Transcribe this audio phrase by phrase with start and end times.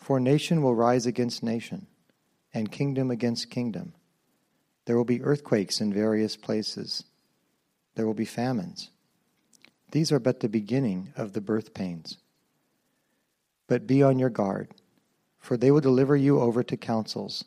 [0.00, 1.86] For nation will rise against nation,
[2.54, 3.92] and kingdom against kingdom.
[4.86, 7.04] There will be earthquakes in various places.
[7.94, 8.90] There will be famines.
[9.92, 12.16] These are but the beginning of the birth pains.
[13.68, 14.74] But be on your guard,
[15.38, 17.44] for they will deliver you over to councils,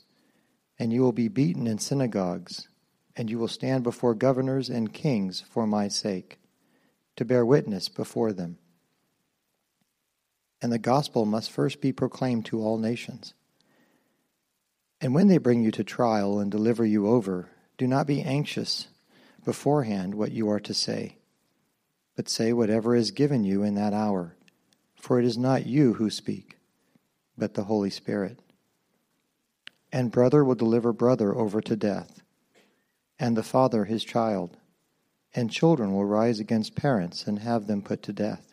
[0.77, 2.67] and you will be beaten in synagogues,
[3.15, 6.39] and you will stand before governors and kings for my sake,
[7.15, 8.57] to bear witness before them
[10.63, 13.33] and the gospel must first be proclaimed to all nations.
[15.01, 18.87] And when they bring you to trial and deliver you over, do not be anxious
[19.43, 21.17] beforehand what you are to say,
[22.15, 24.37] but say whatever is given you in that hour,
[24.95, 26.55] for it is not you who speak,
[27.37, 28.39] but the Holy Spirit.
[29.91, 32.21] And brother will deliver brother over to death,
[33.19, 34.55] and the father his child,
[35.35, 38.52] and children will rise against parents and have them put to death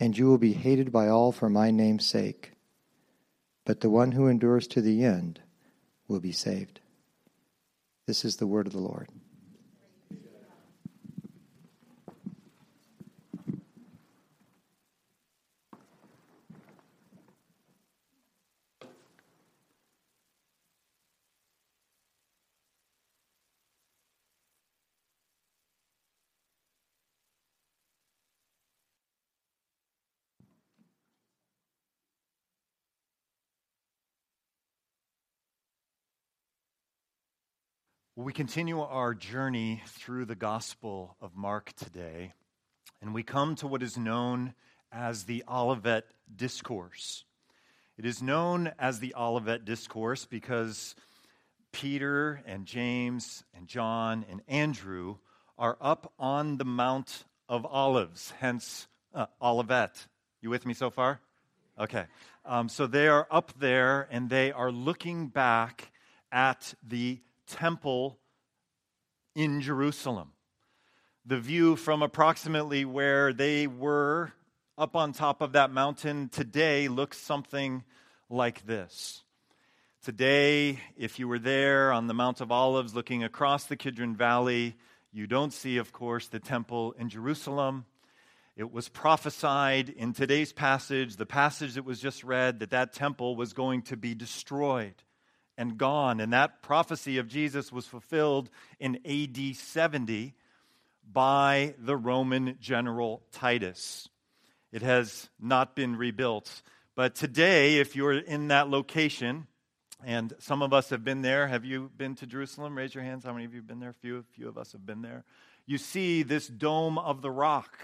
[0.00, 2.52] and you will be hated by all for my name's sake.
[3.66, 5.40] But the one who endures to the end
[6.08, 6.80] will be saved.
[8.06, 9.08] This is the word of the Lord.
[38.22, 42.34] We continue our journey through the Gospel of Mark today,
[43.00, 44.52] and we come to what is known
[44.92, 46.04] as the Olivet
[46.36, 47.24] Discourse.
[47.96, 50.94] It is known as the Olivet Discourse because
[51.72, 55.16] Peter and James and John and Andrew
[55.58, 60.06] are up on the Mount of Olives, hence uh, Olivet.
[60.42, 61.20] You with me so far?
[61.78, 62.04] Okay.
[62.44, 65.90] Um, so they are up there and they are looking back
[66.30, 67.20] at the
[67.50, 68.18] temple
[69.34, 70.32] in Jerusalem.
[71.26, 74.32] The view from approximately where they were
[74.78, 77.84] up on top of that mountain today looks something
[78.28, 79.22] like this.
[80.02, 84.76] Today, if you were there on the Mount of Olives looking across the Kidron Valley,
[85.12, 87.84] you don't see, of course, the temple in Jerusalem.
[88.56, 93.36] It was prophesied in today's passage, the passage that was just read, that that temple
[93.36, 94.94] was going to be destroyed
[95.60, 96.20] and gone.
[96.20, 98.48] And that prophecy of Jesus was fulfilled
[98.80, 100.34] in AD 70
[101.12, 104.08] by the Roman general Titus.
[104.72, 106.62] It has not been rebuilt.
[106.96, 109.46] But today, if you're in that location,
[110.02, 111.46] and some of us have been there.
[111.46, 112.74] Have you been to Jerusalem?
[112.74, 113.24] Raise your hands.
[113.24, 113.90] How many of you have been there?
[113.90, 115.24] A few, a few of us have been there.
[115.66, 117.76] You see this dome of the rock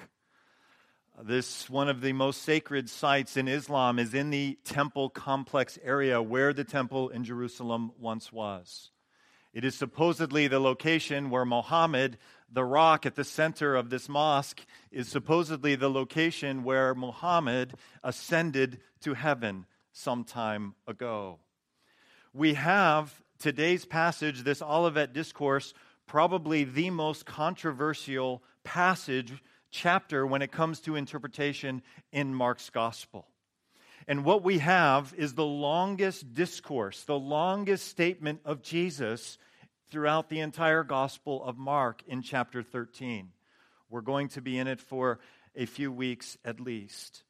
[1.23, 6.21] this one of the most sacred sites in Islam is in the temple complex area
[6.21, 8.91] where the temple in Jerusalem once was.
[9.55, 12.19] It is supposedly the location where Muhammad,
[12.53, 14.61] the rock at the center of this mosque,
[14.91, 21.39] is supposedly the location where Muhammad ascended to heaven some time ago.
[22.35, 25.73] We have today's passage, this Olivet Discourse,
[26.07, 29.33] probably the most controversial passage
[29.77, 33.29] chapter when it comes to interpretation in Mark's gospel.
[34.09, 39.37] And what we have is the longest discourse, the longest statement of Jesus
[39.91, 43.29] throughout the entire gospel of Mark in chapter 13.
[43.91, 45.21] We're going to be in it for
[45.55, 47.23] a few weeks at least.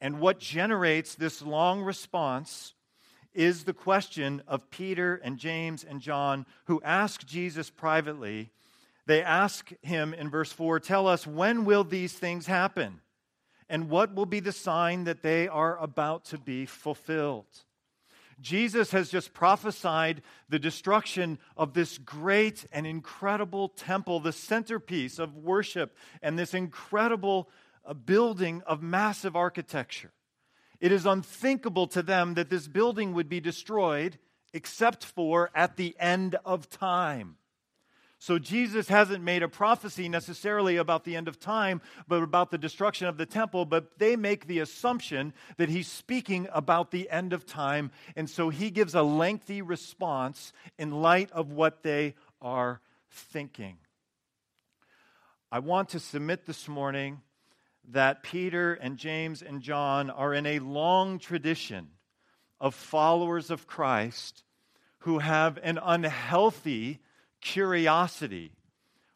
[0.00, 2.74] And what generates this long response
[3.32, 8.50] is the question of Peter and James and John, who ask Jesus privately,
[9.06, 13.00] they ask him in verse 4 Tell us, when will these things happen?
[13.68, 17.46] And what will be the sign that they are about to be fulfilled?
[18.40, 25.36] Jesus has just prophesied the destruction of this great and incredible temple, the centerpiece of
[25.36, 27.48] worship, and this incredible
[27.84, 30.12] uh, building of massive architecture.
[30.80, 34.18] It is unthinkable to them that this building would be destroyed
[34.52, 37.36] except for at the end of time.
[38.26, 42.58] So Jesus hasn't made a prophecy necessarily about the end of time, but about the
[42.58, 47.32] destruction of the temple, but they make the assumption that he's speaking about the end
[47.32, 52.80] of time, and so he gives a lengthy response in light of what they are
[53.12, 53.76] thinking.
[55.52, 57.20] I want to submit this morning
[57.92, 61.90] that Peter and James and John are in a long tradition
[62.60, 64.42] of followers of Christ
[64.98, 66.98] who have an unhealthy
[67.46, 68.50] curiosity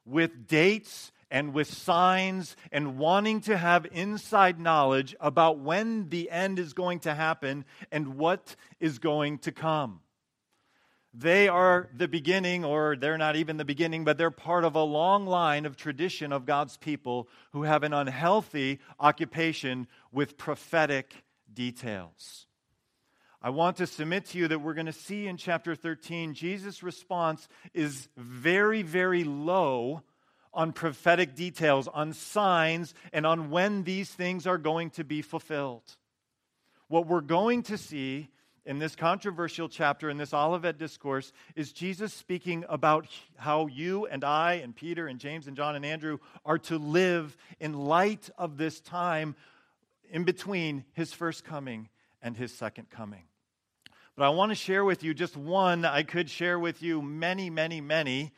[0.07, 6.59] with dates and with signs and wanting to have inside knowledge about when the end
[6.59, 10.01] is going to happen and what is going to come.
[11.13, 14.83] They are the beginning, or they're not even the beginning, but they're part of a
[14.83, 22.47] long line of tradition of God's people who have an unhealthy occupation with prophetic details.
[23.43, 26.83] I want to submit to you that we're going to see in chapter 13, Jesus'
[26.83, 30.03] response is very, very low
[30.53, 35.97] on prophetic details, on signs, and on when these things are going to be fulfilled.
[36.89, 38.29] What we're going to see
[38.67, 43.07] in this controversial chapter, in this Olivet discourse, is Jesus speaking about
[43.39, 47.39] how you and I and Peter and James and John and Andrew are to live
[47.59, 49.35] in light of this time
[50.11, 51.89] in between his first coming
[52.21, 53.23] and his second coming.
[54.17, 55.85] But I want to share with you just one.
[55.85, 58.33] I could share with you many, many, many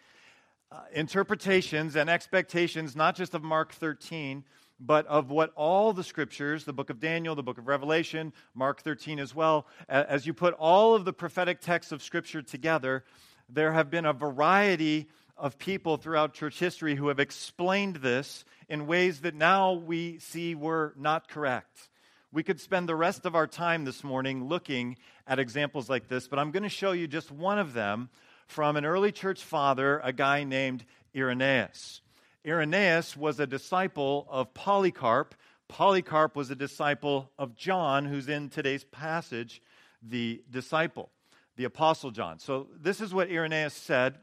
[0.70, 4.44] uh, interpretations and expectations, not just of Mark 13,
[4.78, 8.82] but of what all the scriptures, the book of Daniel, the book of Revelation, Mark
[8.82, 13.04] 13 as well, as you put all of the prophetic texts of scripture together,
[13.48, 18.86] there have been a variety of people throughout church history who have explained this in
[18.86, 21.88] ways that now we see were not correct.
[22.32, 24.96] We could spend the rest of our time this morning looking
[25.26, 28.08] at examples like this, but I'm going to show you just one of them
[28.46, 30.84] from an early church father, a guy named
[31.16, 32.00] Irenaeus.
[32.46, 35.34] Irenaeus was a disciple of Polycarp.
[35.68, 39.62] Polycarp was a disciple of John, who's in today's passage,
[40.02, 41.10] the disciple,
[41.56, 42.38] the Apostle John.
[42.38, 44.18] So, this is what Irenaeus said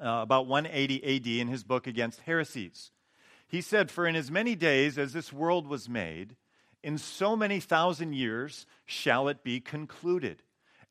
[0.00, 2.90] uh, about 180 AD in his book Against Heresies.
[3.46, 6.36] He said, For in as many days as this world was made,
[6.84, 10.42] in so many thousand years shall it be concluded.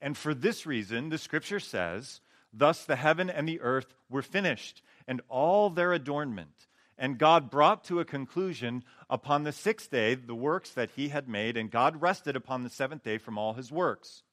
[0.01, 2.19] And for this reason, the scripture says,
[2.51, 6.67] Thus the heaven and the earth were finished, and all their adornment.
[6.97, 11.29] And God brought to a conclusion upon the sixth day the works that he had
[11.29, 14.23] made, and God rested upon the seventh day from all his works.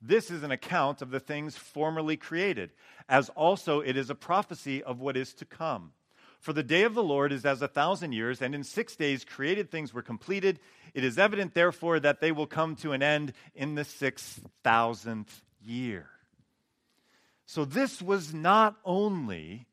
[0.00, 2.72] This is an account of the things formerly created,
[3.08, 5.92] as also it is a prophecy of what is to come.
[6.44, 9.24] For the day of the Lord is as a thousand years, and in six days
[9.24, 10.60] created things were completed.
[10.94, 15.42] It is evident, therefore, that they will come to an end in the six thousandth
[15.60, 16.08] year.
[17.46, 19.66] So, this was not only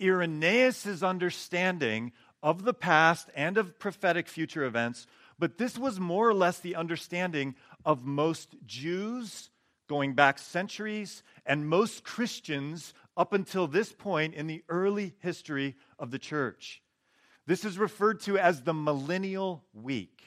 [0.00, 2.12] Irenaeus' understanding
[2.42, 5.06] of the past and of prophetic future events,
[5.38, 7.54] but this was more or less the understanding
[7.84, 9.50] of most Jews
[9.88, 16.10] going back centuries and most Christians up until this point in the early history of
[16.10, 16.82] the church.
[17.46, 20.22] This is referred to as the millennial week.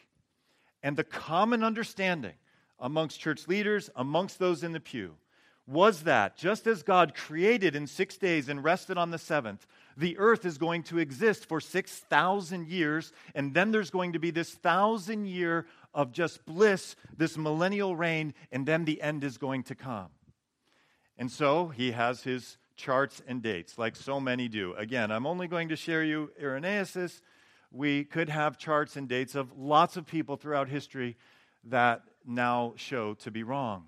[0.84, 2.34] And the common understanding
[2.80, 5.16] amongst church leaders, amongst those in the pew,
[5.68, 10.18] was that just as God created in six days and rested on the seventh, the
[10.18, 14.52] earth is going to exist for 6,000 years, and then there's going to be this
[14.52, 19.76] thousand year of just bliss, this millennial reign, and then the end is going to
[19.76, 20.10] come.
[21.18, 24.74] And so he has his charts and dates, like so many do.
[24.74, 27.22] Again, I'm only going to share you Irenaeus.
[27.72, 31.18] We could have charts and dates of lots of people throughout history
[31.66, 33.86] that now show to be wrong.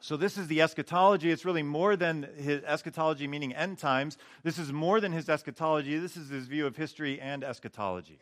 [0.00, 1.30] So, this is the eschatology.
[1.30, 4.18] It's really more than his eschatology, meaning end times.
[4.42, 5.96] This is more than his eschatology.
[5.96, 8.18] This is his view of history and eschatology.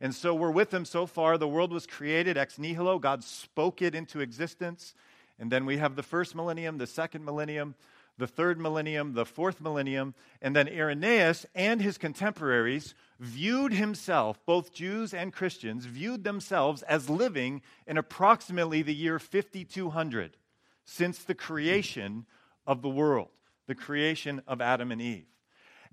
[0.00, 1.36] And so, we're with him so far.
[1.36, 4.94] The world was created ex nihilo, God spoke it into existence.
[5.38, 7.74] And then we have the first millennium, the second millennium,
[8.18, 14.74] the third millennium, the fourth millennium, and then Irenaeus and his contemporaries viewed himself, both
[14.74, 20.36] Jews and Christians, viewed themselves as living in approximately the year 5200
[20.84, 22.26] since the creation
[22.66, 23.28] of the world,
[23.66, 25.26] the creation of Adam and Eve.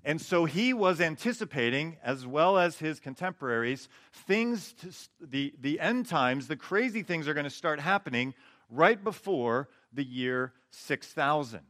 [0.04, 6.06] And so he was anticipating, as well as his contemporaries, things, to, the, the end
[6.06, 8.34] times, the crazy things are going to start happening
[8.70, 11.60] right before the year 6000.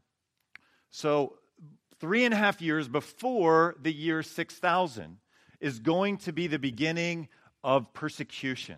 [0.96, 1.34] So,
[2.00, 5.18] three and a half years before the year 6000
[5.60, 7.28] is going to be the beginning
[7.62, 8.76] of persecution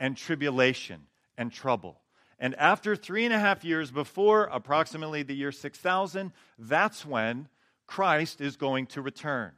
[0.00, 1.02] and tribulation
[1.36, 2.00] and trouble.
[2.38, 7.48] And after three and a half years before approximately the year 6000, that's when
[7.86, 9.52] Christ is going to return.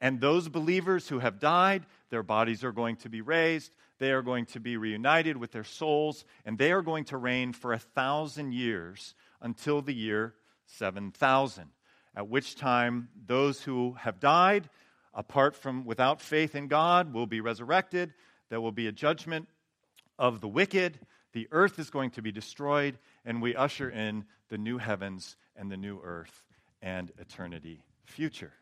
[0.00, 3.70] And those believers who have died, their bodies are going to be raised.
[4.00, 7.52] They are going to be reunited with their souls, and they are going to reign
[7.52, 10.34] for a thousand years until the year
[10.76, 11.70] 7000,
[12.14, 14.68] at which time those who have died,
[15.14, 18.12] apart from without faith in God, will be resurrected.
[18.50, 19.48] There will be a judgment
[20.18, 21.00] of the wicked.
[21.32, 25.70] The earth is going to be destroyed, and we usher in the new heavens and
[25.70, 26.44] the new earth
[26.80, 28.52] and eternity future.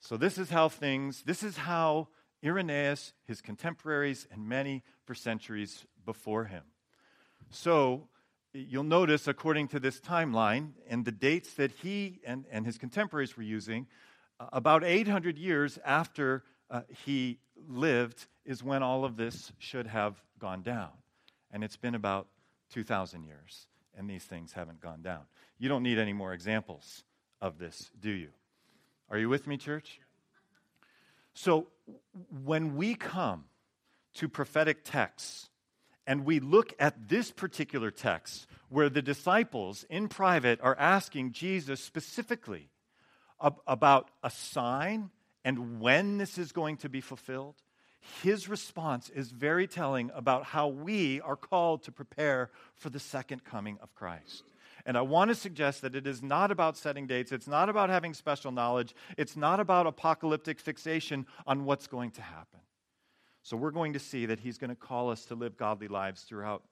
[0.00, 2.08] So, this is how things, this is how
[2.44, 6.62] Irenaeus, his contemporaries, and many for centuries before him.
[7.50, 8.08] So,
[8.52, 13.36] you'll notice, according to this timeline and the dates that he and, and his contemporaries
[13.36, 13.86] were using,
[14.38, 17.38] uh, about 800 years after uh, he
[17.68, 20.90] lived is when all of this should have gone down.
[21.50, 22.28] And it's been about
[22.72, 23.66] 2,000 years,
[23.96, 25.22] and these things haven't gone down.
[25.58, 27.04] You don't need any more examples
[27.40, 28.28] of this, do you?
[29.10, 30.00] Are you with me, church?
[31.34, 31.68] So,
[32.44, 33.44] when we come
[34.14, 35.49] to prophetic texts
[36.10, 41.80] and we look at this particular text where the disciples in private are asking Jesus
[41.80, 42.68] specifically
[43.40, 45.10] ab- about a sign
[45.44, 47.54] and when this is going to be fulfilled,
[48.24, 53.44] his response is very telling about how we are called to prepare for the second
[53.44, 54.42] coming of Christ.
[54.84, 57.30] And I want to suggest that it is not about setting dates.
[57.30, 58.96] It's not about having special knowledge.
[59.16, 62.58] It's not about apocalyptic fixation on what's going to happen.
[63.42, 66.22] So we're going to see that he's going to call us to live godly lives
[66.22, 66.62] throughout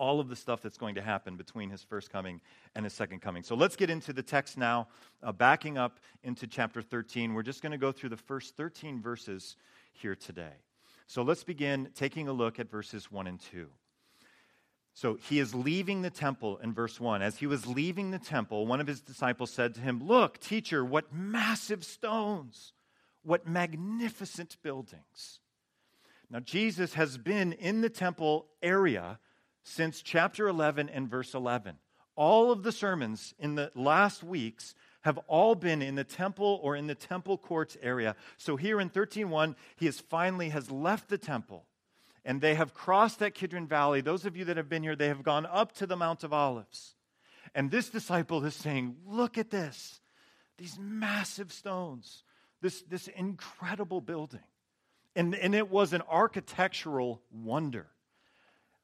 [0.00, 2.40] all of the stuff that's going to happen between his first coming
[2.74, 3.42] and his second coming.
[3.42, 4.88] So let's get into the text now,
[5.22, 7.34] uh, backing up into chapter 13.
[7.34, 9.56] We're just going to go through the first 13 verses
[9.92, 10.54] here today.
[11.06, 13.68] So let's begin taking a look at verses 1 and 2.
[14.94, 17.20] So he is leaving the temple in verse 1.
[17.20, 20.84] As he was leaving the temple, one of his disciples said to him, Look, teacher,
[20.84, 22.72] what massive stones,
[23.22, 25.40] what magnificent buildings.
[26.30, 29.18] Now, Jesus has been in the temple area
[29.64, 31.76] since chapter 11 and verse 11.
[32.14, 36.76] All of the sermons in the last weeks have all been in the temple or
[36.76, 38.14] in the temple courts area.
[38.36, 41.66] So here in 13:1, he has finally has left the temple
[42.24, 44.00] and they have crossed that Kidron Valley.
[44.00, 46.32] Those of you that have been here, they have gone up to the Mount of
[46.32, 46.94] Olives.
[47.54, 50.00] And this disciple is saying, Look at this,
[50.58, 52.24] these massive stones,
[52.60, 54.40] this, this incredible building.
[55.20, 57.88] And, and it was an architectural wonder.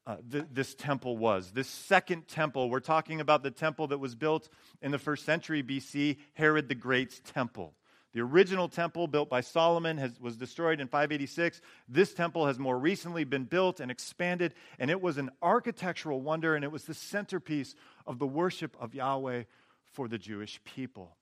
[0.05, 1.49] Uh, th- this temple was.
[1.49, 4.47] This second temple, we're talking about the temple that was built
[4.79, 7.73] in the first century BC, Herod the Great's temple.
[8.13, 11.59] The original temple built by Solomon has, was destroyed in 586.
[11.89, 16.53] This temple has more recently been built and expanded, and it was an architectural wonder,
[16.53, 17.73] and it was the centerpiece
[18.05, 19.45] of the worship of Yahweh
[19.91, 21.17] for the Jewish people.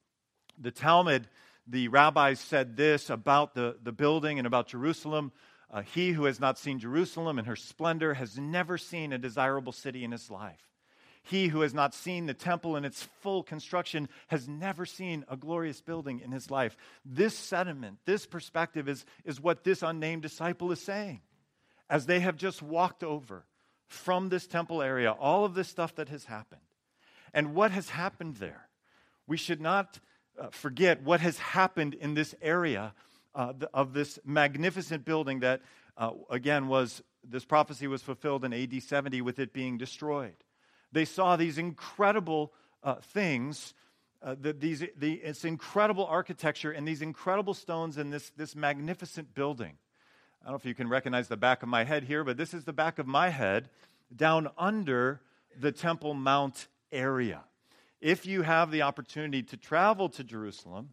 [0.57, 1.29] The Talmud,
[1.67, 5.31] the rabbis said this about the, the building and about Jerusalem.
[5.71, 9.71] Uh, he who has not seen Jerusalem and her splendor has never seen a desirable
[9.71, 10.61] city in his life.
[11.23, 15.35] He who has not seen the temple in its full construction has never seen a
[15.35, 16.77] glorious building in his life.
[17.03, 21.21] This sentiment, this perspective is, is what this unnamed disciple is saying.
[21.89, 23.43] As they have just walked over
[23.87, 26.61] from this temple area, all of this stuff that has happened.
[27.33, 28.69] And what has happened there?
[29.25, 29.99] We should not
[30.39, 32.93] uh, forget what has happened in this area
[33.33, 35.61] uh, of this magnificent building that,
[35.97, 40.35] uh, again, was this prophecy was fulfilled in AD 70 with it being destroyed
[40.95, 43.73] they saw these incredible uh, things,
[44.23, 49.35] uh, the, these, the, it's incredible architecture and these incredible stones and this, this magnificent
[49.35, 49.73] building.
[50.41, 52.53] I don't know if you can recognize the back of my head here, but this
[52.53, 53.69] is the back of my head
[54.15, 55.19] down under
[55.59, 57.43] the Temple Mount area.
[58.05, 60.89] If you have the opportunity to travel to Jerusalem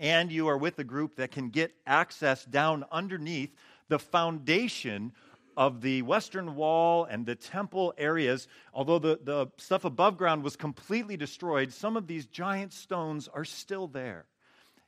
[0.00, 3.54] and you are with a group that can get access down underneath
[3.86, 5.12] the foundation
[5.56, 10.56] of the western wall and the temple areas, although the, the stuff above ground was
[10.56, 14.24] completely destroyed, some of these giant stones are still there.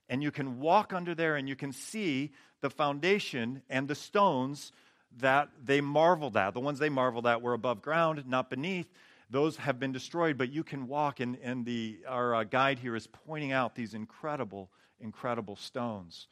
[0.08, 2.32] And you can walk under there and you can see
[2.62, 4.73] the foundation and the stones
[5.18, 6.52] that they marveled at.
[6.52, 8.88] The ones they marveled at were above ground, not beneath.
[9.31, 12.95] Those have been destroyed, but you can walk, and, and the, our uh, guide here
[12.95, 16.28] is pointing out these incredible, incredible stones.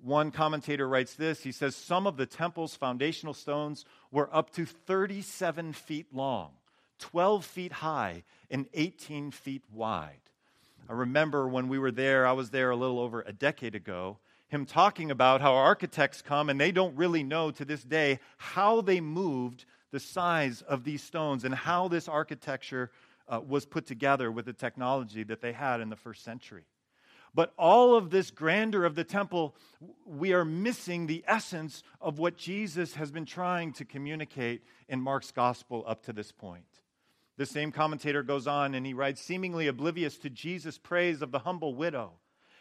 [0.00, 4.64] One commentator writes this he says, Some of the temple's foundational stones were up to
[4.64, 6.50] 37 feet long,
[7.00, 10.20] 12 feet high and 18 feet wide.
[10.88, 14.18] I remember when we were there, I was there a little over a decade ago,
[14.48, 18.80] him talking about how architects come and they don't really know to this day how
[18.80, 22.90] they moved the size of these stones and how this architecture
[23.28, 26.64] uh, was put together with the technology that they had in the first century.
[27.34, 29.54] But all of this grandeur of the temple,
[30.06, 35.30] we are missing the essence of what Jesus has been trying to communicate in Mark's
[35.30, 36.64] gospel up to this point.
[37.36, 41.40] The same commentator goes on and he writes, seemingly oblivious to Jesus' praise of the
[41.40, 42.14] humble widow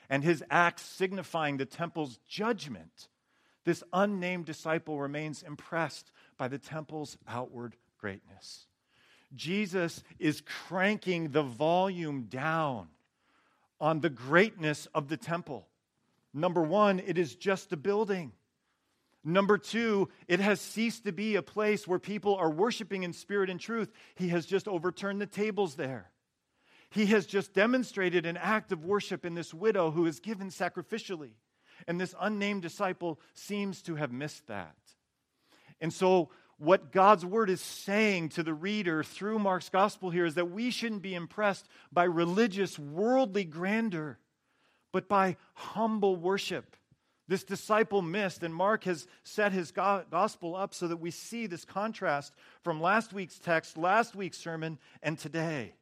[0.10, 3.08] and his acts signifying the temple's judgment,
[3.66, 8.66] this unnamed disciple remains impressed by the temple's outward greatness.
[9.36, 12.88] Jesus is cranking the volume down
[13.80, 15.68] on the greatness of the temple.
[16.34, 18.32] Number one, it is just a building.
[19.24, 23.50] Number two, it has ceased to be a place where people are worshiping in spirit
[23.50, 23.92] and truth.
[24.16, 26.12] He has just overturned the tables there.
[26.90, 31.32] He has just demonstrated an act of worship in this widow who is given sacrificially.
[31.88, 34.76] And this unnamed disciple seems to have missed that.
[35.82, 40.36] And so, what God's word is saying to the reader through Mark's gospel here is
[40.36, 44.18] that we shouldn't be impressed by religious, worldly grandeur,
[44.92, 46.76] but by humble worship.
[47.28, 51.66] This disciple missed, and Mark has set his gospel up so that we see this
[51.66, 55.74] contrast from last week's text, last week's sermon, and today.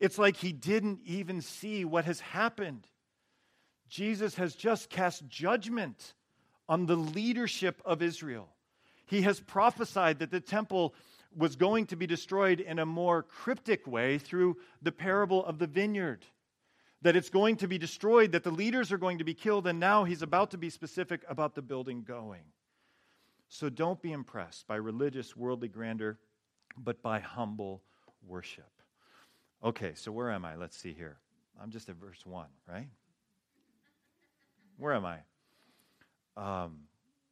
[0.00, 2.86] It's like he didn't even see what has happened.
[3.88, 6.14] Jesus has just cast judgment
[6.68, 8.48] on the leadership of Israel.
[9.06, 10.94] He has prophesied that the temple
[11.36, 15.66] was going to be destroyed in a more cryptic way through the parable of the
[15.66, 16.24] vineyard.
[17.02, 19.78] That it's going to be destroyed, that the leaders are going to be killed, and
[19.78, 22.42] now he's about to be specific about the building going.
[23.48, 26.18] So don't be impressed by religious, worldly grandeur,
[26.76, 27.82] but by humble
[28.26, 28.70] worship.
[29.62, 30.56] Okay, so where am I?
[30.56, 31.18] Let's see here.
[31.62, 32.88] I'm just at verse 1, right?
[34.78, 35.18] Where am I?
[36.36, 36.80] Um,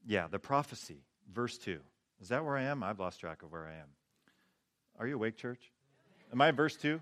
[0.06, 1.02] yeah, the prophecy.
[1.32, 1.80] Verse 2.
[2.20, 2.82] Is that where I am?
[2.82, 3.88] I've lost track of where I am.
[4.98, 5.70] Are you awake, church?
[6.32, 7.00] Am I verse 2?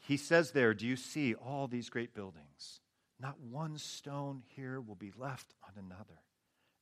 [0.00, 2.80] He says there, Do you see all these great buildings?
[3.20, 6.20] Not one stone here will be left on another.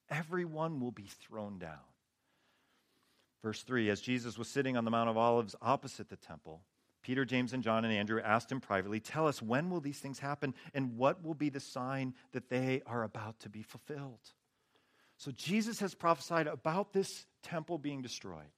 [0.09, 1.79] Every one will be thrown down.
[3.43, 6.63] Verse 3 As Jesus was sitting on the Mount of Olives opposite the temple,
[7.03, 10.19] Peter, James, and John and Andrew asked him privately, Tell us, when will these things
[10.19, 14.33] happen, and what will be the sign that they are about to be fulfilled?
[15.21, 18.49] So Jesus has prophesied about this temple being destroyed.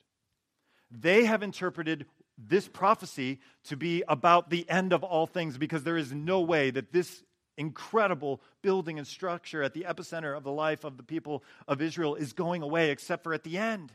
[0.93, 2.07] They have interpreted
[2.39, 6.71] this prophecy to be about the end of all things because there is no way
[6.71, 7.25] that this
[7.59, 12.15] incredible building and structure at the epicenter of the life of the people of Israel
[12.15, 13.91] is going away except for at the end.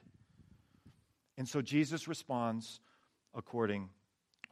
[1.38, 2.82] And so Jesus responds
[3.34, 3.88] according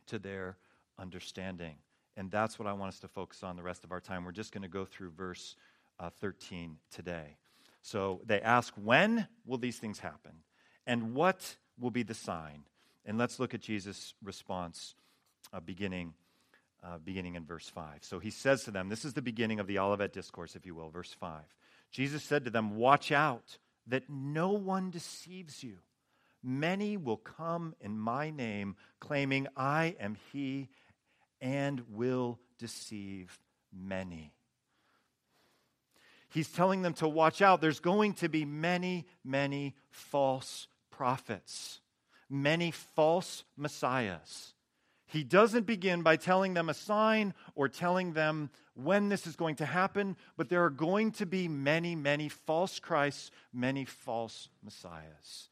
[0.07, 0.55] to their
[0.97, 1.75] understanding.
[2.15, 4.23] And that's what I want us to focus on the rest of our time.
[4.23, 5.57] We're just going to go through verse
[5.99, 7.35] uh, 13 today.
[7.85, 10.31] So they ask, When will these things happen?
[10.87, 12.63] And what will be the sign?
[13.05, 14.95] And let's look at Jesus' response
[15.53, 16.15] uh, beginning,
[16.83, 17.99] uh, beginning in verse 5.
[18.01, 20.73] So he says to them, This is the beginning of the Olivet Discourse, if you
[20.73, 21.41] will, verse 5.
[21.91, 25.77] Jesus said to them, Watch out that no one deceives you.
[26.41, 30.69] Many will come in my name, claiming, I am he,
[31.39, 33.39] and will deceive
[33.71, 34.33] many.
[36.29, 37.61] He's telling them to watch out.
[37.61, 41.79] There's going to be many, many false prophets,
[42.29, 44.53] many false messiahs.
[45.07, 49.55] He doesn't begin by telling them a sign or telling them when this is going
[49.57, 55.49] to happen, but there are going to be many, many false Christs, many false messiahs.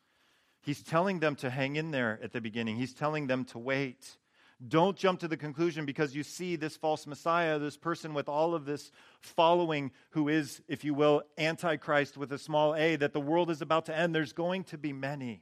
[0.61, 4.17] He's telling them to hang in there at the beginning, he's telling them to wait.
[4.65, 8.55] Don't jump to the conclusion because you see this false Messiah, this person with all
[8.55, 13.19] of this following who is, if you will, Antichrist with a small a, that the
[13.19, 14.15] world is about to end.
[14.15, 15.41] There's going to be many.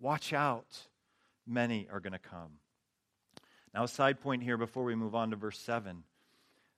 [0.00, 0.66] Watch out.
[1.46, 2.58] Many are going to come.
[3.74, 6.02] Now, a side point here before we move on to verse 7.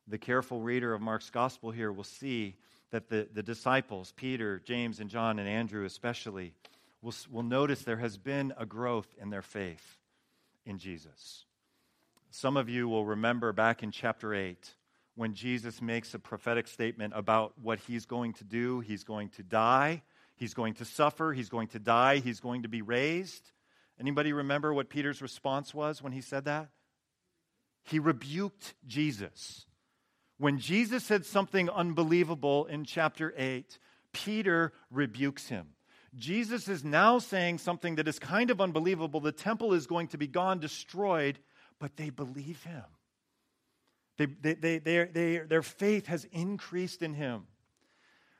[0.06, 2.56] The careful reader of Mark's gospel here will see
[2.90, 6.52] that the, the disciples, Peter, James, and John, and Andrew especially,
[7.02, 9.98] will, will notice there has been a growth in their faith
[10.64, 11.46] in Jesus.
[12.37, 14.75] Some of you will remember back in chapter 8
[15.14, 18.81] when Jesus makes a prophetic statement about what he's going to do.
[18.81, 20.03] He's going to die,
[20.35, 23.53] he's going to suffer, he's going to die, he's going to be raised.
[24.01, 26.70] Anybody remember what Peter's response was when he said that?
[27.85, 29.66] He rebuked Jesus.
[30.37, 33.79] When Jesus said something unbelievable in chapter 8,
[34.12, 35.68] Peter rebukes him.
[36.16, 39.20] Jesus is now saying something that is kind of unbelievable.
[39.20, 41.38] The temple is going to be gone, destroyed,
[41.85, 42.83] but they believe him.
[44.16, 47.42] They, they, they, they, they, their faith has increased in him.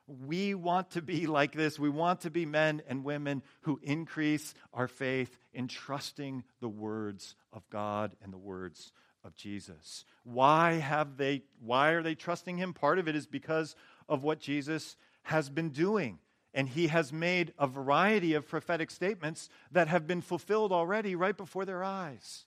[0.07, 1.79] We want to be like this.
[1.79, 7.37] We want to be men and women who increase our faith in trusting the words
[7.53, 10.07] of God and the words of Jesus.
[10.23, 12.73] Why have they why are they trusting him?
[12.73, 13.77] Part of it is because
[14.09, 16.19] of what Jesus has been doing.
[16.55, 21.37] And he has made a variety of prophetic statements that have been fulfilled already right
[21.37, 22.47] before their eyes.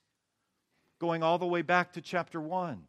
[0.98, 2.82] Going all the way back to chapter 1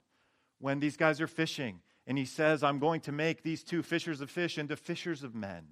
[0.59, 4.19] when these guys are fishing and he says, I'm going to make these two fishers
[4.19, 5.63] of fish into fishers of men.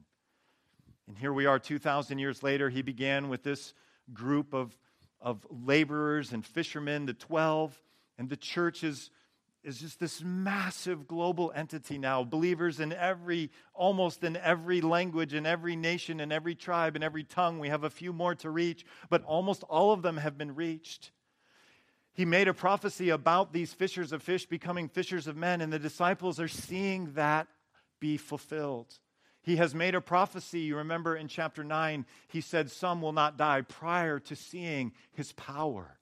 [1.08, 2.70] And here we are 2,000 years later.
[2.70, 3.74] He began with this
[4.14, 4.78] group of,
[5.20, 7.82] of laborers and fishermen, the 12,
[8.20, 9.10] and the church is,
[9.64, 12.24] is just this massive global entity now.
[12.24, 17.24] Believers in every, almost in every language, in every nation, in every tribe, in every
[17.24, 17.58] tongue.
[17.58, 21.12] We have a few more to reach, but almost all of them have been reached.
[22.18, 25.78] He made a prophecy about these fishers of fish becoming fishers of men, and the
[25.78, 27.48] disciples are seeing that
[28.00, 28.92] be fulfilled.
[29.44, 30.62] He has made a prophecy.
[30.62, 35.32] You remember in chapter 9, he said, Some will not die prior to seeing his
[35.34, 36.00] power.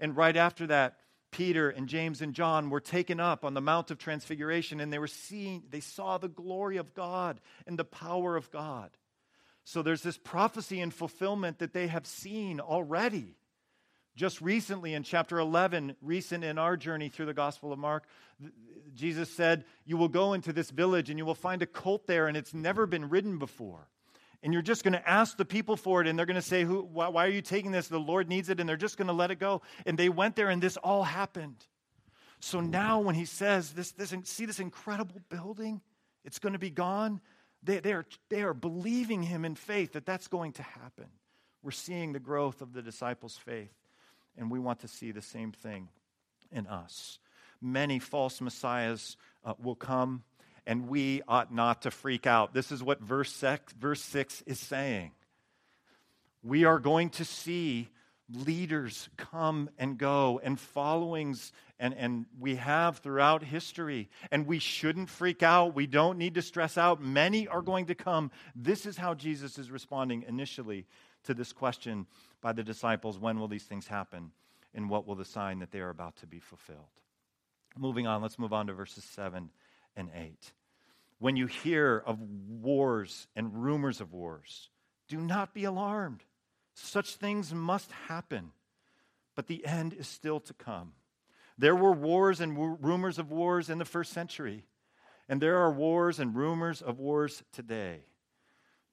[0.00, 0.96] And right after that,
[1.32, 4.98] Peter and James and John were taken up on the Mount of Transfiguration and they
[4.98, 8.88] were seeing, they saw the glory of God and the power of God.
[9.64, 13.36] So there's this prophecy and fulfillment that they have seen already.
[14.18, 18.02] Just recently in chapter 11, recent in our journey through the Gospel of Mark,
[18.92, 22.26] Jesus said, You will go into this village and you will find a colt there,
[22.26, 23.86] and it's never been ridden before.
[24.42, 26.64] And you're just going to ask the people for it, and they're going to say,
[26.64, 27.86] why, why are you taking this?
[27.86, 29.62] The Lord needs it, and they're just going to let it go.
[29.86, 31.64] And they went there, and this all happened.
[32.40, 35.80] So now, when he says, this, this, See this incredible building?
[36.24, 37.20] It's going to be gone.
[37.62, 41.06] They, they, are, they are believing him in faith that that's going to happen.
[41.62, 43.77] We're seeing the growth of the disciples' faith
[44.38, 45.88] and we want to see the same thing
[46.50, 47.18] in us.
[47.60, 50.22] Many false messiahs uh, will come,
[50.66, 52.54] and we ought not to freak out.
[52.54, 55.12] This is what verse six, verse 6 is saying.
[56.42, 57.88] We are going to see
[58.32, 64.10] leaders come and go, and followings, and, and we have throughout history.
[64.30, 65.74] And we shouldn't freak out.
[65.74, 67.02] We don't need to stress out.
[67.02, 68.30] Many are going to come.
[68.54, 70.86] This is how Jesus is responding initially
[71.24, 72.06] to this question
[72.40, 74.32] by the disciples when will these things happen?
[74.74, 76.78] And what will the sign that they are about to be fulfilled?
[77.76, 79.50] Moving on, let's move on to verses 7
[79.96, 80.52] and 8.
[81.18, 84.68] When you hear of wars and rumors of wars,
[85.08, 86.22] do not be alarmed.
[86.74, 88.52] Such things must happen,
[89.34, 90.92] but the end is still to come.
[91.56, 94.64] There were wars and rumors of wars in the first century,
[95.28, 98.02] and there are wars and rumors of wars today.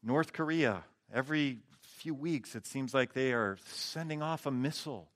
[0.02, 1.60] North Korea, every
[2.06, 5.10] few weeks, it seems like they are sending off a missile,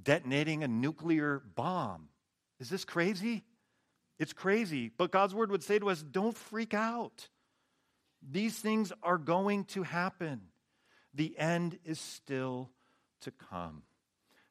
[0.00, 2.08] detonating a nuclear bomb.
[2.60, 3.42] Is this crazy?
[4.16, 4.92] It's crazy.
[4.96, 7.26] But God's word would say to us don't freak out.
[8.22, 10.42] These things are going to happen.
[11.14, 12.70] The end is still
[13.22, 13.82] to come.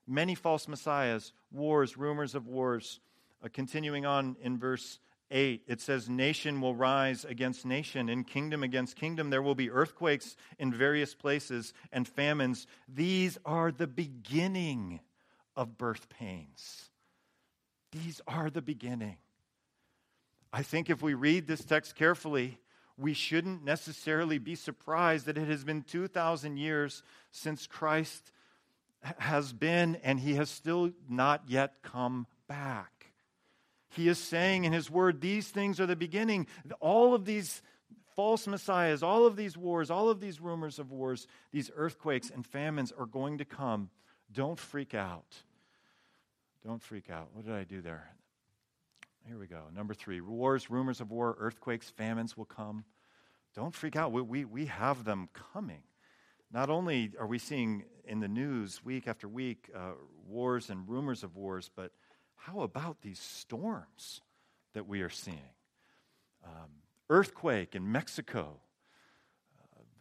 [0.06, 3.00] Many false messiahs, wars, rumors of wars.
[3.42, 5.00] Uh, continuing on in verse
[5.32, 9.30] 8, it says, Nation will rise against nation, and kingdom against kingdom.
[9.30, 12.68] There will be earthquakes in various places and famines.
[12.88, 15.00] These are the beginning
[15.56, 16.90] of birth pains.
[17.92, 19.18] These are the beginning.
[20.52, 22.60] I think if we read this text carefully,
[22.98, 28.32] we shouldn't necessarily be surprised that it has been 2,000 years since Christ
[29.18, 32.99] has been, and he has still not yet come back.
[34.00, 36.48] He is saying in his word, these things are the beginning.
[36.80, 37.62] All of these
[38.16, 42.46] false messiahs, all of these wars, all of these rumors of wars, these earthquakes and
[42.46, 43.90] famines are going to come.
[44.32, 45.36] Don't freak out.
[46.66, 47.28] Don't freak out.
[47.34, 48.10] What did I do there?
[49.28, 49.64] Here we go.
[49.76, 52.86] Number three wars, rumors of war, earthquakes, famines will come.
[53.54, 54.14] Don't freak out.
[54.14, 55.84] We, we, we have them coming.
[56.54, 59.92] Not only are we seeing in the news week after week uh,
[60.26, 61.92] wars and rumors of wars, but
[62.40, 64.22] how about these storms
[64.74, 65.38] that we are seeing?
[66.46, 66.70] Um,
[67.10, 68.60] earthquake in Mexico,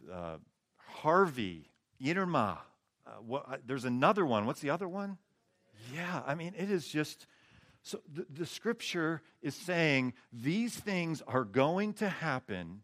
[0.09, 0.37] uh, uh,
[0.77, 1.69] Harvey,
[2.05, 2.59] Irma.
[3.05, 4.45] Uh, what, there's another one.
[4.45, 5.17] What's the other one?
[5.93, 7.27] Yeah, I mean, it is just.
[7.81, 12.81] So the, the scripture is saying these things are going to happen.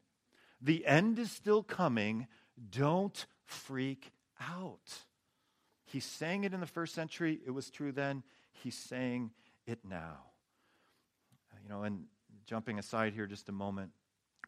[0.62, 2.28] The end is still coming.
[2.72, 5.04] Don't freak out.
[5.86, 7.40] He's saying it in the first century.
[7.46, 8.24] It was true then.
[8.64, 9.32] He's saying
[9.66, 10.18] it now.
[11.64, 12.06] You know, and
[12.46, 13.92] jumping aside here just a moment,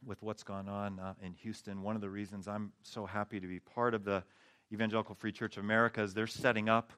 [0.06, 1.82] with what's gone on uh, in Houston.
[1.82, 4.24] One of the reasons I'm so happy to be part of the
[4.72, 6.92] Evangelical Free Church of America is they're setting up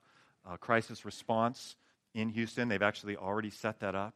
[0.49, 1.75] a crisis response
[2.13, 2.67] in Houston.
[2.67, 4.15] They've actually already set that up.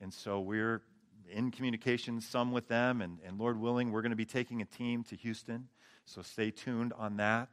[0.00, 0.82] And so we're
[1.30, 4.64] in communication some with them, and, and Lord willing, we're going to be taking a
[4.64, 5.68] team to Houston.
[6.06, 7.50] So stay tuned on that.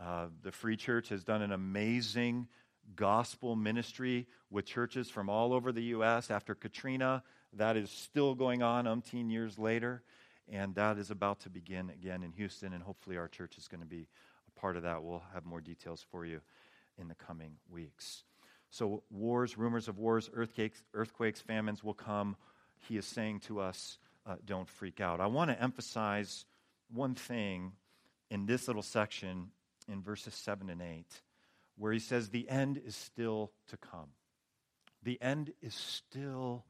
[0.00, 2.48] Uh, the Free Church has done an amazing
[2.96, 6.30] gospel ministry with churches from all over the U.S.
[6.30, 7.22] After Katrina,
[7.54, 10.02] that is still going on umpteen years later,
[10.48, 13.80] and that is about to begin again in Houston, and hopefully our church is going
[13.80, 14.08] to be
[14.48, 15.02] a part of that.
[15.02, 16.40] We'll have more details for you
[16.98, 18.24] in the coming weeks.
[18.70, 22.36] So, wars, rumors of wars, earthquakes, earthquakes famines will come.
[22.88, 25.20] He is saying to us, uh, don't freak out.
[25.20, 26.44] I want to emphasize
[26.92, 27.72] one thing
[28.30, 29.50] in this little section
[29.88, 31.04] in verses 7 and 8,
[31.76, 34.10] where he says, The end is still to come.
[35.02, 36.64] The end is still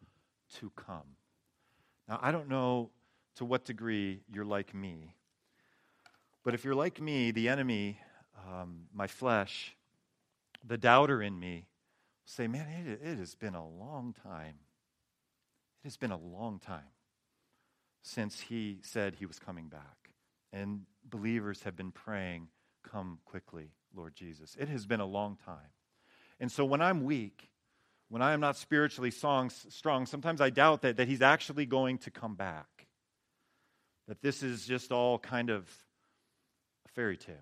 [0.59, 1.17] to come.
[2.09, 2.91] Now, I don't know
[3.37, 5.15] to what degree you're like me,
[6.43, 7.99] but if you're like me, the enemy,
[8.47, 9.75] um, my flesh,
[10.67, 11.67] the doubter in me,
[12.25, 14.57] say, Man, it, it has been a long time.
[15.83, 16.93] It has been a long time
[18.03, 20.11] since he said he was coming back.
[20.53, 22.49] And believers have been praying,
[22.83, 24.57] Come quickly, Lord Jesus.
[24.59, 25.73] It has been a long time.
[26.41, 27.51] And so when I'm weak,
[28.09, 29.51] when I am not spiritually strong,
[30.07, 32.87] sometimes I doubt that, that he's actually going to come back.
[34.09, 35.69] That this is just all kind of
[36.87, 37.37] a fairy tale.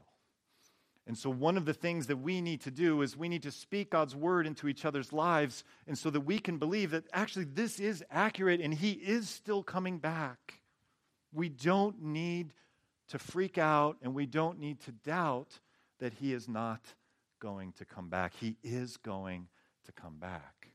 [1.06, 3.50] And so, one of the things that we need to do is we need to
[3.50, 7.46] speak God's word into each other's lives, and so that we can believe that actually
[7.46, 10.60] this is accurate and He is still coming back.
[11.32, 12.52] We don't need
[13.08, 15.58] to freak out and we don't need to doubt
[16.02, 16.80] that He is not
[17.38, 18.32] going to come back.
[18.34, 19.46] He is going
[19.86, 20.66] to come back.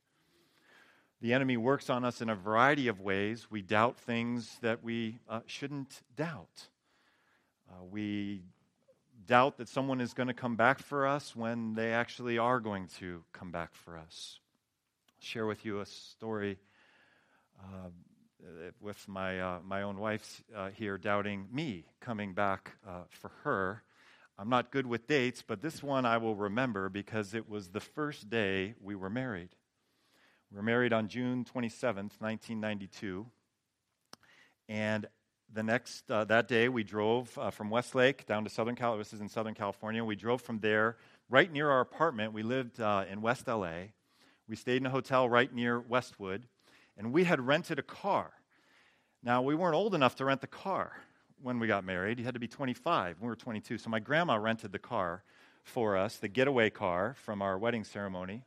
[1.20, 3.52] The enemy works on us in a variety of ways.
[3.52, 6.70] We doubt things that we uh, shouldn't doubt.
[7.70, 8.44] Uh, we
[9.26, 12.88] doubt that someone is going to come back for us when they actually are going
[13.00, 14.40] to come back for us.
[15.10, 16.58] I'll share with you a story
[17.60, 17.90] uh,
[18.80, 23.84] with my, uh, my own wife uh, here doubting me coming back uh, for her.
[24.40, 27.80] I'm not good with dates, but this one I will remember because it was the
[27.80, 29.50] first day we were married.
[30.52, 33.26] We were married on June 27th, 1992.
[34.70, 35.08] And
[35.52, 39.04] the next, uh, that day, we drove uh, from Westlake down to Southern California.
[39.04, 40.06] This is in Southern California.
[40.06, 40.98] We drove from there
[41.30, 42.32] right near our apartment.
[42.32, 43.88] We lived uh, in West LA.
[44.48, 46.44] We stayed in a hotel right near Westwood.
[46.96, 48.34] And we had rented a car.
[49.24, 50.94] Now, we weren't old enough to rent the car
[51.42, 52.20] when we got married.
[52.20, 53.18] You had to be 25.
[53.22, 53.78] We were 22.
[53.78, 55.24] So my grandma rented the car
[55.64, 58.44] for us, the getaway car from our wedding ceremony.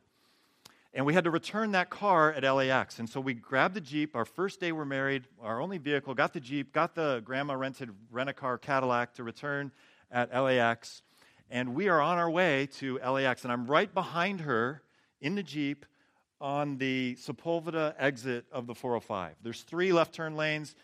[0.93, 2.99] And we had to return that car at LAX.
[2.99, 4.15] And so we grabbed the Jeep.
[4.15, 7.91] Our first day we're married, our only vehicle, got the Jeep, got the grandma rented
[8.11, 9.71] rent a car Cadillac to return
[10.11, 11.01] at LAX.
[11.49, 13.43] And we are on our way to LAX.
[13.43, 14.81] And I'm right behind her
[15.21, 15.85] in the Jeep
[16.41, 19.35] on the Sepulveda exit of the 405.
[19.43, 20.75] There's three left turn lanes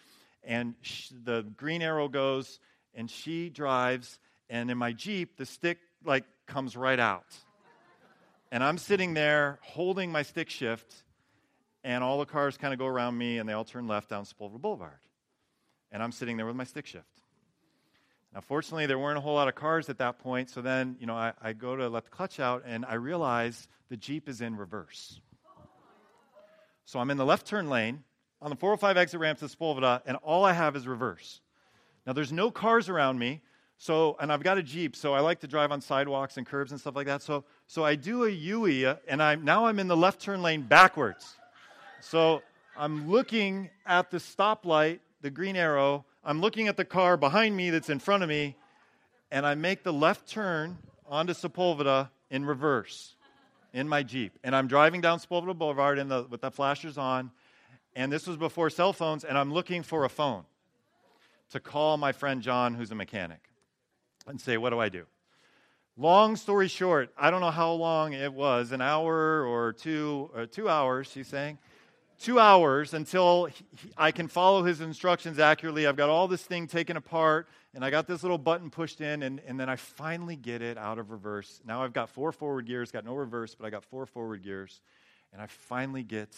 [0.47, 2.59] and sh- the green arrow goes,
[2.95, 4.17] and she drives,
[4.49, 7.25] and in my Jeep, the stick like comes right out.
[8.51, 11.03] And I'm sitting there holding my stick shift,
[11.83, 14.23] and all the cars kind of go around me, and they all turn left down
[14.23, 14.99] Sepulveda Boulevard.
[15.91, 17.05] And I'm sitting there with my stick shift.
[18.33, 21.07] Now, fortunately, there weren't a whole lot of cars at that point, so then, you
[21.07, 24.39] know, I, I go to let the clutch out, and I realize the Jeep is
[24.39, 25.19] in reverse.
[26.85, 28.03] So I'm in the left turn lane,
[28.41, 31.41] on the 405 exit ramp to Sepulveda, and all I have is reverse.
[32.05, 33.41] Now, there's no cars around me,
[33.77, 36.71] so, and I've got a Jeep, so I like to drive on sidewalks and curbs
[36.71, 37.21] and stuff like that.
[37.21, 41.35] So, so I do a and I'm, now I'm in the left turn lane backwards.
[41.99, 42.41] So
[42.75, 46.05] I'm looking at the stoplight, the green arrow.
[46.23, 48.55] I'm looking at the car behind me that's in front of me,
[49.31, 53.15] and I make the left turn onto Sepulveda in reverse
[53.73, 54.37] in my Jeep.
[54.43, 57.31] And I'm driving down Sepulveda Boulevard the, with the flashers on,
[57.97, 60.43] and this was before cell phones, and I'm looking for a phone
[61.49, 63.49] to call my friend John, who's a mechanic,
[64.27, 65.05] and say, What do I do?
[65.97, 70.45] Long story short, I don't know how long it was an hour or two, or
[70.45, 71.57] two hours, she's saying.
[72.19, 73.65] Two hours until he,
[73.97, 75.87] I can follow his instructions accurately.
[75.87, 79.23] I've got all this thing taken apart, and I got this little button pushed in,
[79.23, 81.61] and, and then I finally get it out of reverse.
[81.65, 84.81] Now I've got four forward gears, got no reverse, but I got four forward gears,
[85.33, 86.29] and I finally get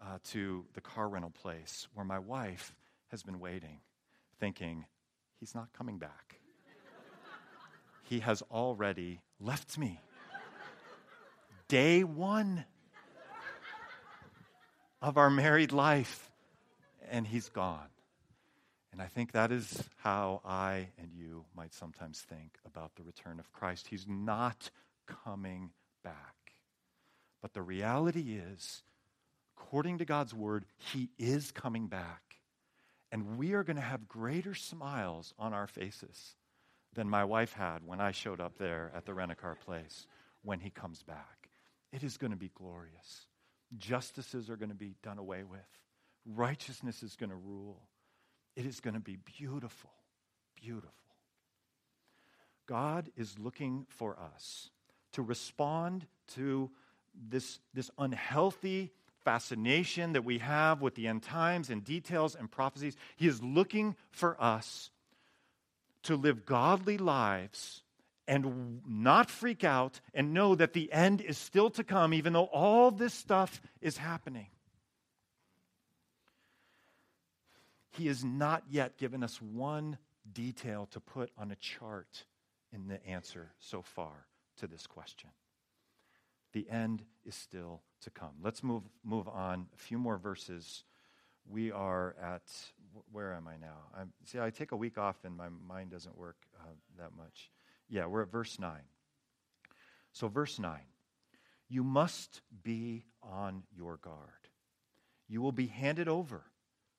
[0.00, 2.74] uh, to the car rental place where my wife
[3.10, 3.80] has been waiting,
[4.38, 4.84] thinking,
[5.40, 6.40] he's not coming back.
[8.04, 10.00] he has already left me.
[11.68, 12.64] Day one
[15.02, 16.30] of our married life,
[17.10, 17.88] and he's gone.
[18.92, 23.38] And I think that is how I and you might sometimes think about the return
[23.38, 23.88] of Christ.
[23.88, 24.70] He's not
[25.06, 25.70] coming
[26.02, 26.54] back.
[27.42, 28.82] But the reality is,
[29.56, 32.22] according to God's word, He is coming back.
[33.12, 36.34] And we are going to have greater smiles on our faces
[36.94, 40.06] than my wife had when I showed up there at the rent a car place
[40.42, 41.48] when He comes back.
[41.92, 43.26] It is going to be glorious.
[43.78, 45.60] Justices are going to be done away with,
[46.24, 47.82] righteousness is going to rule.
[48.54, 49.90] It is going to be beautiful,
[50.54, 50.92] beautiful.
[52.66, 54.70] God is looking for us
[55.12, 56.70] to respond to
[57.28, 58.92] this, this unhealthy
[59.26, 62.96] fascination that we have with the end times and details and prophecies.
[63.16, 64.92] He is looking for us
[66.04, 67.82] to live godly lives
[68.28, 72.44] and not freak out and know that the end is still to come, even though
[72.44, 74.46] all this stuff is happening.
[77.90, 79.98] He has not yet given us one
[80.32, 82.24] detail to put on a chart
[82.72, 85.30] in the answer so far to this question.
[86.56, 88.30] The end is still to come.
[88.42, 90.84] Let's move, move on a few more verses.
[91.46, 92.50] We are at,
[93.12, 93.76] where am I now?
[93.94, 97.50] I'm, see, I take a week off and my mind doesn't work uh, that much.
[97.90, 98.72] Yeah, we're at verse 9.
[100.12, 100.80] So, verse 9
[101.68, 104.48] you must be on your guard.
[105.28, 106.44] You will be handed over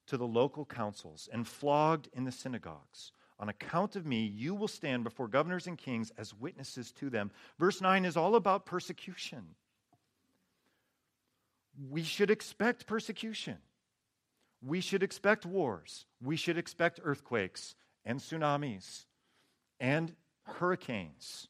[0.05, 3.11] to the local councils and flogged in the synagogues.
[3.39, 7.31] On account of me, you will stand before governors and kings as witnesses to them.
[7.59, 9.55] Verse 9 is all about persecution.
[11.89, 13.57] We should expect persecution.
[14.65, 16.05] We should expect wars.
[16.21, 19.05] We should expect earthquakes and tsunamis
[19.79, 21.47] and hurricanes.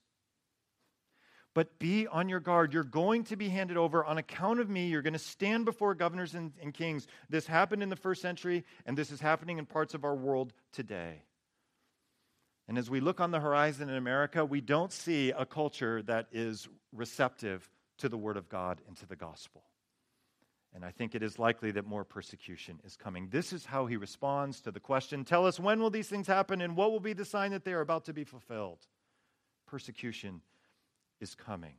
[1.54, 2.74] But be on your guard.
[2.74, 4.88] You're going to be handed over on account of me.
[4.88, 7.08] You're going to stand before governors and, and, kings.
[7.30, 10.54] This happened in the first century, and this is happening in parts of our world
[10.72, 11.24] today.
[12.68, 16.28] And as we look on the horizon in America, we don't see a culture that
[16.32, 19.64] is receptive to the Word of God and to the gospel.
[20.76, 23.30] And I think it is likely that more persecution is coming.
[23.30, 26.62] This is how he responds to the question Tell us when will these things happen
[26.62, 28.80] and what will be the sign that they are about to be fulfilled?
[29.66, 30.42] Persecution
[31.20, 31.76] is coming.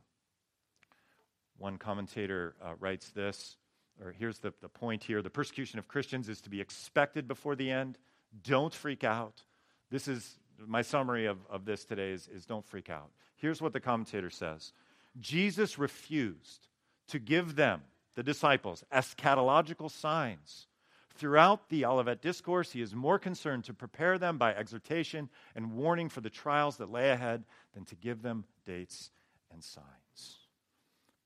[1.57, 3.57] One commentator uh, writes this,
[4.03, 7.55] or here's the, the point here the persecution of Christians is to be expected before
[7.55, 7.97] the end.
[8.43, 9.43] Don't freak out.
[9.91, 13.09] This is my summary of, of this today is, is don't freak out.
[13.35, 14.73] Here's what the commentator says
[15.19, 16.67] Jesus refused
[17.07, 17.81] to give them,
[18.15, 20.67] the disciples, eschatological signs.
[21.15, 26.07] Throughout the Olivet Discourse, he is more concerned to prepare them by exhortation and warning
[26.07, 27.43] for the trials that lay ahead
[27.73, 29.11] than to give them dates
[29.51, 30.37] and signs.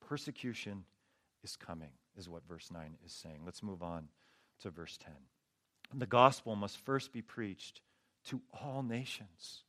[0.08, 0.84] Persecution
[1.43, 3.41] is coming, is what verse 9 is saying.
[3.46, 4.08] Let's move on
[4.62, 5.13] to verse 10.
[6.00, 7.82] The gospel must first be preached
[8.25, 9.63] to all nations.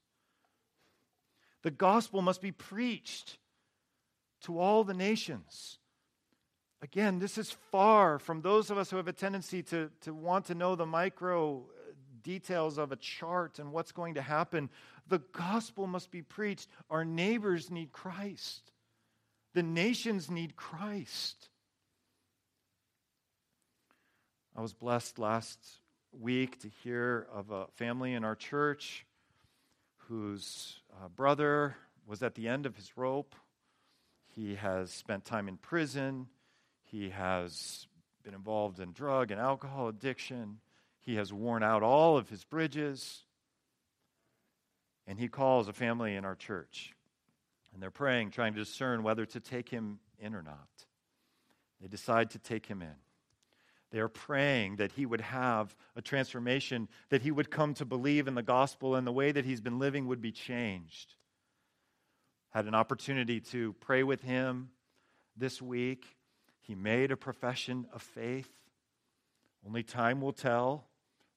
[1.62, 3.38] The gospel must be preached
[4.42, 5.78] to all the nations.
[6.82, 10.44] Again, this is far from those of us who have a tendency to, to want
[10.46, 14.68] to know the micro uh, details of a chart and what's going to happen.
[15.08, 16.68] The gospel must be preached.
[16.90, 18.72] Our neighbors need Christ,
[19.54, 21.48] the nations need Christ.
[24.56, 25.58] I was blessed last
[26.20, 29.06] week to hear of a family in our church
[30.08, 33.34] whose uh, brother was at the end of his rope.
[34.34, 36.26] He has spent time in prison.
[36.82, 37.86] He has
[38.22, 40.58] been involved in drug and alcohol addiction.
[41.00, 43.24] He has worn out all of his bridges.
[45.06, 46.94] And he calls a family in our church.
[47.72, 50.68] And they're praying, trying to discern whether to take him in or not.
[51.80, 52.94] They decide to take him in.
[53.94, 58.26] They are praying that he would have a transformation, that he would come to believe
[58.26, 61.14] in the gospel, and the way that he's been living would be changed.
[62.50, 64.70] Had an opportunity to pray with him
[65.36, 66.06] this week.
[66.60, 68.50] He made a profession of faith.
[69.64, 70.88] Only time will tell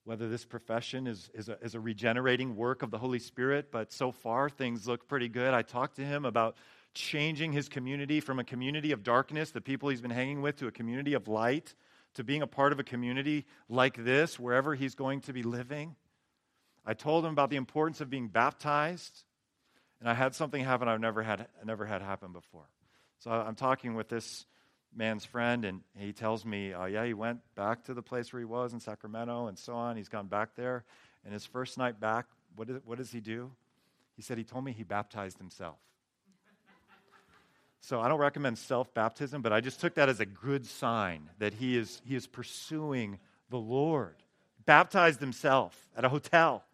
[0.03, 3.93] whether this profession is, is, a, is a regenerating work of the Holy Spirit, but
[3.93, 5.53] so far things look pretty good.
[5.53, 6.57] I talked to him about
[6.95, 10.65] changing his community from a community of darkness, the people he's been hanging with, to
[10.65, 11.75] a community of light,
[12.17, 15.95] to being a part of a community like this, wherever he's going to be living.
[16.85, 19.23] I told him about the importance of being baptized,
[19.99, 22.67] and I had something happen I've never had, never had happen before.
[23.19, 24.45] So I'm talking with this
[24.95, 28.39] man's friend, and he tells me, uh, yeah, he went back to the place where
[28.39, 29.95] he was in Sacramento and so on.
[29.95, 30.85] He's gone back there.
[31.23, 33.51] And his first night back, what, is, what does he do?
[34.15, 35.77] He said he told me he baptized himself.
[37.81, 41.29] So I don't recommend self baptism, but I just took that as a good sign
[41.39, 43.19] that he is, he is pursuing
[43.49, 44.15] the Lord.
[44.65, 46.65] baptized himself at a hotel.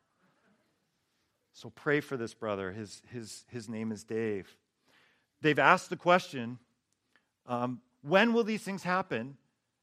[1.51, 2.71] So pray for this brother.
[2.71, 4.57] His, his, his name is Dave.
[5.41, 6.57] They've asked the question
[7.45, 9.37] um, when will these things happen?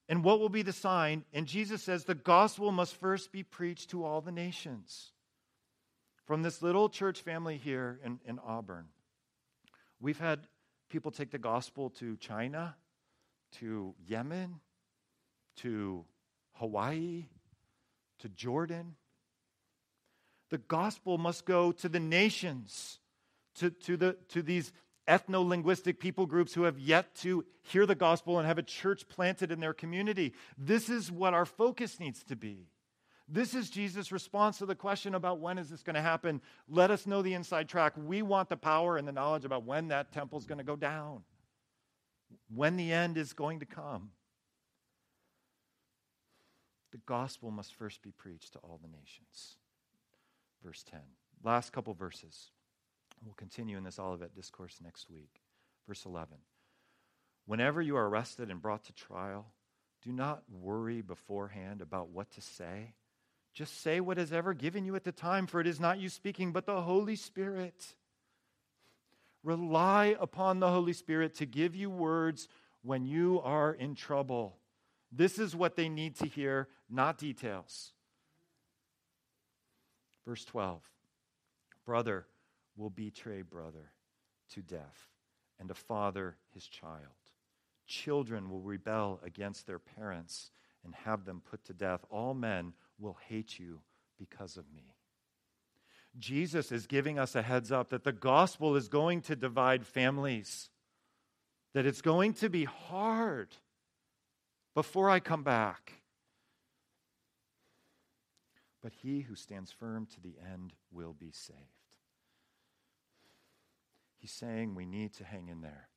[0.08, 1.24] And what will be the sign?
[1.32, 5.12] And Jesus says the gospel must first be preached to all the nations.
[6.24, 8.86] From this little church family here in, in Auburn,
[10.00, 10.40] we've had
[10.90, 12.76] people take the gospel to China,
[13.58, 14.56] to Yemen,
[15.56, 16.04] to
[16.54, 17.26] Hawaii,
[18.18, 18.96] to Jordan.
[20.50, 22.98] The gospel must go to the nations,
[23.56, 24.72] to, to, the, to these
[25.08, 29.08] ethno linguistic people groups who have yet to hear the gospel and have a church
[29.08, 30.34] planted in their community.
[30.58, 32.66] This is what our focus needs to be.
[33.32, 36.40] This is Jesus' response to the question about when is this going to happen.
[36.68, 37.92] Let us know the inside track.
[37.96, 40.74] We want the power and the knowledge about when that temple is going to go
[40.74, 41.22] down,
[42.52, 44.10] when the end is going to come.
[46.90, 49.56] The gospel must first be preached to all the nations.
[50.64, 50.98] Verse 10.
[51.44, 52.50] Last couple verses.
[53.24, 55.40] We'll continue in this Olivet discourse next week.
[55.86, 56.36] Verse 11.
[57.46, 59.52] Whenever you are arrested and brought to trial,
[60.02, 62.94] do not worry beforehand about what to say.
[63.52, 66.08] Just say what is ever given you at the time, for it is not you
[66.08, 67.94] speaking, but the Holy Spirit.
[69.42, 72.48] Rely upon the Holy Spirit to give you words
[72.82, 74.56] when you are in trouble.
[75.10, 77.92] This is what they need to hear, not details.
[80.26, 80.88] Verse 12
[81.84, 82.26] Brother
[82.76, 83.92] will betray brother
[84.54, 85.08] to death,
[85.58, 87.00] and a father his child.
[87.86, 90.52] Children will rebel against their parents
[90.84, 92.04] and have them put to death.
[92.10, 93.80] All men will hate you
[94.18, 94.94] because of me.
[96.18, 100.68] Jesus is giving us a heads up that the gospel is going to divide families,
[101.72, 103.56] that it's going to be hard
[104.74, 105.92] before I come back.
[108.82, 111.58] But he who stands firm to the end will be saved.
[114.18, 115.88] He's saying we need to hang in there,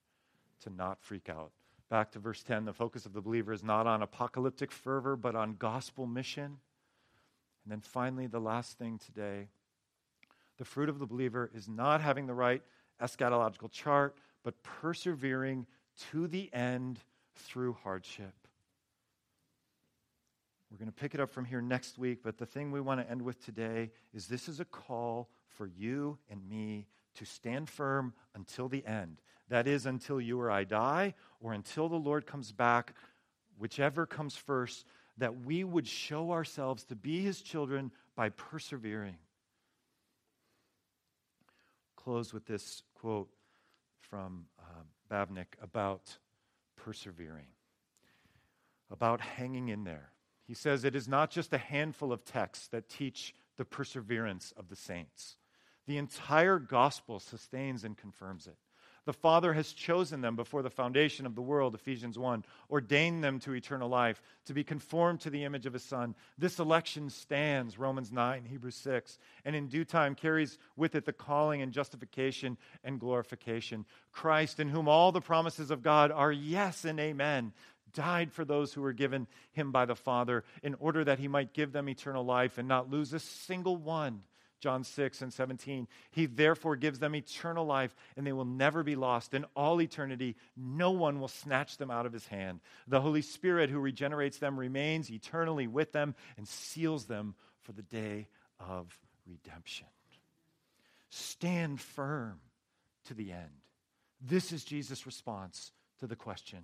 [0.62, 1.51] to not freak out.
[1.89, 5.36] Back to verse 10 the focus of the believer is not on apocalyptic fervor, but
[5.36, 6.58] on gospel mission.
[7.64, 9.47] And then finally, the last thing today
[10.57, 12.61] the fruit of the believer is not having the right
[13.01, 15.66] eschatological chart, but persevering
[16.11, 16.99] to the end
[17.36, 18.34] through hardship.
[20.70, 22.99] We're going to pick it up from here next week, but the thing we want
[22.99, 27.70] to end with today is this is a call for you and me to stand
[27.70, 29.22] firm until the end.
[29.49, 32.93] That is, until you or I die, or until the Lord comes back,
[33.59, 34.88] whichever comes first,
[35.18, 39.18] that we would show ourselves to be his children by persevering.
[41.95, 43.30] Close with this quote
[44.01, 45.26] from uh,
[45.61, 46.18] about
[46.76, 47.47] persevering,
[48.91, 50.11] about hanging in there.
[50.45, 54.70] He says it is not just a handful of texts that teach the perseverance of
[54.70, 55.38] the saints.
[55.86, 58.57] The entire gospel sustains and confirms it.
[59.06, 63.39] The Father has chosen them before the foundation of the world, Ephesians 1, ordained them
[63.39, 66.16] to eternal life, to be conformed to the image of His Son.
[66.38, 71.12] This election stands, Romans 9, Hebrews 6, and in due time carries with it the
[71.12, 73.86] calling and justification and glorification.
[74.14, 77.51] Christ, in whom all the promises of God are yes and amen,
[77.93, 81.54] died for those who were given Him by the Father in order that He might
[81.54, 84.22] give them eternal life and not lose a single one
[84.64, 85.89] John 6 and 17.
[86.11, 89.34] He therefore gives them eternal life, and they will never be lost.
[89.34, 92.61] In all eternity, no one will snatch them out of his hand.
[92.88, 97.82] The Holy Spirit, who regenerates them, remains eternally with them and seals them for the
[97.82, 98.97] day of
[99.28, 99.88] redemption.
[101.09, 102.39] Stand firm
[103.07, 103.51] to the end.
[104.22, 106.64] This is Jesus' response to the question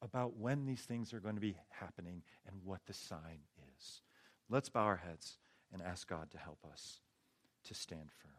[0.00, 3.40] about when these things are going to be happening and what the sign
[3.76, 4.00] is.
[4.48, 5.38] Let's bow our heads
[5.72, 7.00] and ask God to help us
[7.64, 8.32] to stand firm.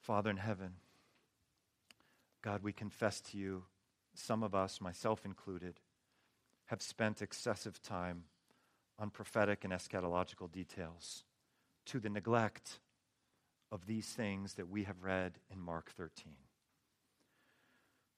[0.00, 0.74] Father in heaven,
[2.42, 3.64] God, we confess to you,
[4.14, 5.80] some of us, myself included,
[6.66, 8.24] have spent excessive time
[8.98, 11.24] on prophetic and eschatological details
[11.86, 12.80] to the neglect
[13.70, 16.34] of these things that we have read in Mark 13,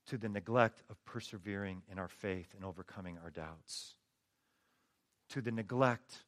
[0.07, 3.95] to the neglect of persevering in our faith and overcoming our doubts,
[5.29, 6.23] to the neglect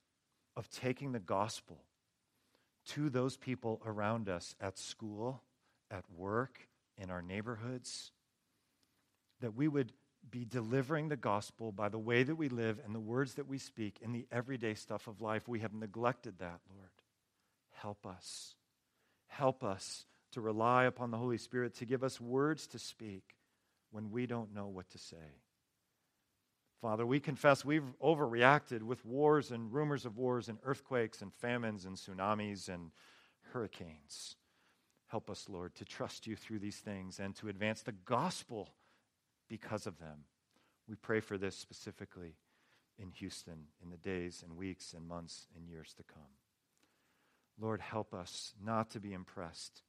[0.55, 1.83] of taking the gospel
[2.89, 5.41] to those people around us at school,
[5.89, 6.67] at work,
[6.97, 8.11] in our neighborhoods,
[9.41, 9.91] that we would
[10.29, 13.57] be delivering the gospel by the way that we live and the words that we
[13.57, 15.47] speak in the everyday stuff of life.
[15.47, 16.89] We have neglected that, Lord.
[17.71, 18.55] Help us.
[19.27, 23.35] Help us to rely upon the Holy Spirit to give us words to speak
[23.91, 25.42] when we don't know what to say.
[26.83, 31.85] Father, we confess we've overreacted with wars and rumors of wars and earthquakes and famines
[31.85, 32.91] and tsunamis and
[33.53, 34.35] hurricanes.
[35.07, 38.73] Help us, Lord, to trust you through these things and to advance the gospel
[39.47, 40.25] because of them.
[40.85, 42.35] We pray for this specifically
[42.99, 46.33] in Houston in the days and weeks and months and years to come.
[47.57, 49.83] Lord, help us not to be impressed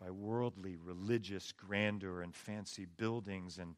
[0.00, 3.74] by worldly religious grandeur and fancy buildings and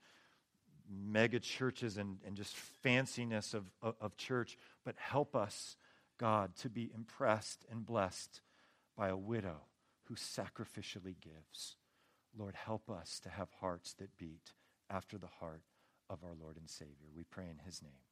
[0.88, 5.76] mega churches and, and just fanciness of, of, of church, but help us,
[6.18, 8.40] God, to be impressed and blessed
[8.96, 9.62] by a widow
[10.04, 11.76] who sacrificially gives.
[12.36, 14.52] Lord, help us to have hearts that beat
[14.90, 15.62] after the heart
[16.08, 17.08] of our Lord and Savior.
[17.14, 18.07] We pray in his name.